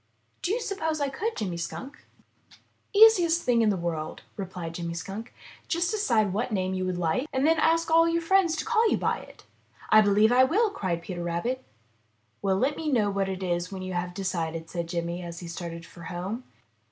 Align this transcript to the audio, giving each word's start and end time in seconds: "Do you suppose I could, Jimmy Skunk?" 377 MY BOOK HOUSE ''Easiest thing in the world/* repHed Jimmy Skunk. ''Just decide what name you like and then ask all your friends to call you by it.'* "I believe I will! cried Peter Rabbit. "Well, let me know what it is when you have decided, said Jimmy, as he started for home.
"Do 0.41 0.51
you 0.51 0.59
suppose 0.59 0.99
I 0.99 1.09
could, 1.09 1.35
Jimmy 1.35 1.57
Skunk?" 1.57 2.05
377 2.93 2.95
MY 2.95 2.95
BOOK 2.95 3.03
HOUSE 3.03 3.19
''Easiest 3.37 3.43
thing 3.45 3.61
in 3.61 3.69
the 3.69 3.77
world/* 3.77 4.21
repHed 4.35 4.71
Jimmy 4.71 4.93
Skunk. 4.95 5.31
''Just 5.69 5.91
decide 5.91 6.33
what 6.33 6.51
name 6.51 6.73
you 6.73 6.91
like 6.91 7.27
and 7.31 7.45
then 7.45 7.59
ask 7.59 7.91
all 7.91 8.09
your 8.09 8.23
friends 8.23 8.55
to 8.55 8.65
call 8.65 8.89
you 8.89 8.97
by 8.97 9.19
it.'* 9.19 9.45
"I 9.91 10.01
believe 10.01 10.31
I 10.31 10.43
will! 10.43 10.71
cried 10.71 11.03
Peter 11.03 11.21
Rabbit. 11.23 11.63
"Well, 12.41 12.57
let 12.57 12.77
me 12.77 12.91
know 12.91 13.11
what 13.11 13.29
it 13.29 13.43
is 13.43 13.71
when 13.71 13.83
you 13.83 13.93
have 13.93 14.15
decided, 14.15 14.71
said 14.71 14.89
Jimmy, 14.89 15.21
as 15.21 15.41
he 15.41 15.47
started 15.47 15.85
for 15.85 16.01
home. 16.09 16.45